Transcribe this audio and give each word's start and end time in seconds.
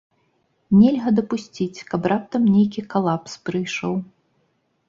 Нельга 0.79 1.11
дапусціць, 1.19 1.85
каб 1.91 2.01
раптам 2.13 2.47
нейкі 2.57 2.81
калапс 2.95 3.39
прыйшоў. 3.51 3.95